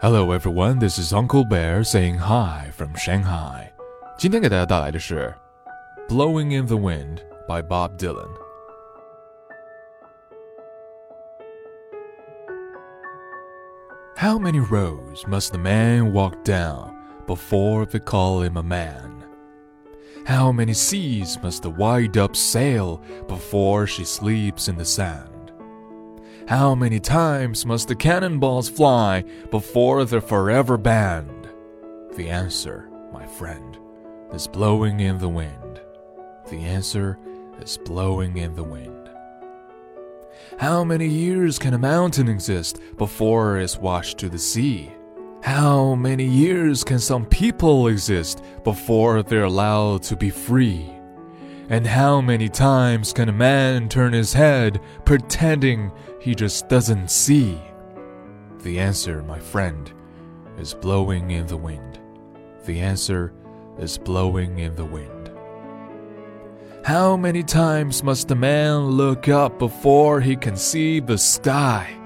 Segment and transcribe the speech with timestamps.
[0.00, 3.70] Hello everyone, this is Uncle Bear saying hi from Shanghai.
[4.18, 5.34] 今天给大家带来的是《
[6.12, 8.30] Blowing in the Wind》by Bob Dylan.
[14.16, 16.94] How many roads must the man walk down
[17.26, 19.24] before they call him a man?
[20.26, 25.33] How many seas must the white dove sail before she sleeps in the sand?
[26.47, 31.49] How many times must the cannonballs fly before they're forever banned?
[32.15, 33.79] The answer, my friend,
[34.31, 35.81] is blowing in the wind.
[36.47, 37.17] The answer
[37.59, 39.09] is blowing in the wind.
[40.59, 44.91] How many years can a mountain exist before it's washed to the sea?
[45.41, 50.94] How many years can some people exist before they're allowed to be free?
[51.67, 57.59] And how many times can a man turn his head pretending he just doesn't see?
[58.59, 59.91] The answer, my friend,
[60.59, 61.99] is blowing in the wind.
[62.65, 63.33] The answer
[63.79, 65.31] is blowing in the wind.
[66.83, 71.97] How many times must a man look up before he can see the sky?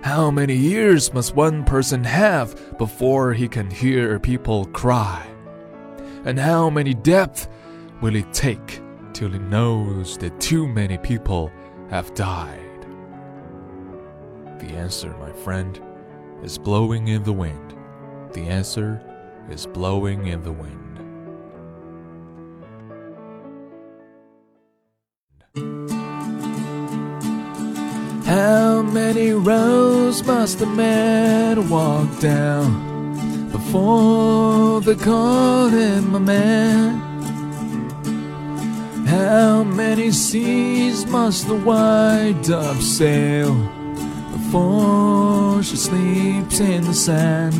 [0.00, 5.26] How many years must one person have before he can hear people cry?
[6.24, 7.46] And how many depths
[8.00, 8.80] will it take
[9.16, 11.50] till he knows that too many people
[11.88, 12.86] have died?
[14.58, 15.80] The answer, my friend,
[16.42, 17.74] is blowing in the wind.
[18.32, 19.00] The answer
[19.48, 20.82] is blowing in the wind.
[28.26, 37.05] How many roads must a man walk down before they call him a man?
[39.06, 43.54] How many seas must the white dove sail
[44.32, 47.54] before she sleeps in the sand?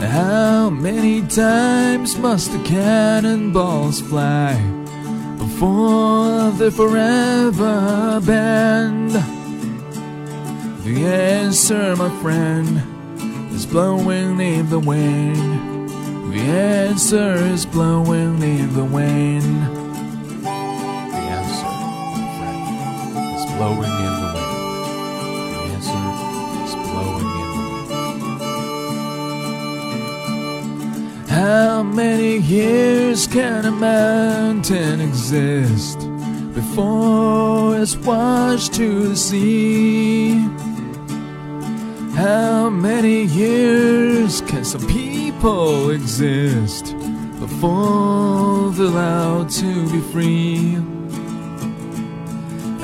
[0.00, 4.54] How many times must the cannonballs fly
[5.36, 9.12] before they're forever banned?
[10.84, 12.80] The answer, my friend,
[13.52, 15.87] is blowing in the wind.
[16.38, 19.62] The answer is blowing in the wind.
[20.42, 20.48] The
[21.36, 21.72] answer,
[22.38, 22.64] friend,
[23.34, 24.54] is blowing in the wind.
[25.52, 26.04] The answer
[26.64, 27.48] is blowing in
[28.20, 28.34] the
[31.16, 31.28] wind.
[31.28, 35.98] How many years can a mountain exist
[36.54, 40.38] before it's washed to the sea?
[42.14, 45.07] How many years can some people
[45.90, 46.96] exist
[47.38, 50.74] before they're allowed to be free?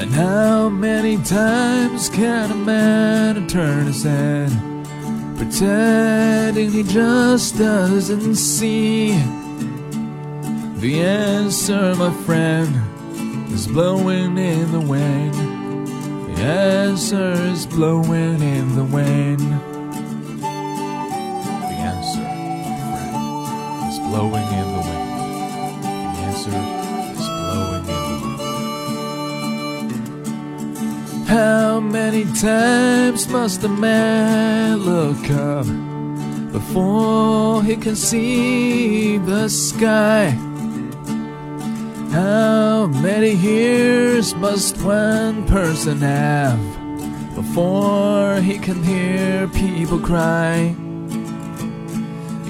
[0.00, 4.50] And how many times can a man turn his head,
[5.37, 9.12] pretending he just doesn't see?
[10.76, 12.72] The answer, my friend,
[13.53, 15.34] is blowing in the wind.
[16.28, 19.73] The answer is blowing in the wind.
[24.14, 25.82] Blowing in the wind.
[25.82, 25.88] The
[26.28, 26.54] answer
[27.14, 28.28] is blowing in the
[31.16, 31.28] wind.
[31.28, 35.66] How many times must a man look up
[36.53, 40.30] before he can see the sky?
[42.12, 46.60] How many years must one person have
[47.34, 50.76] before he can hear people cry?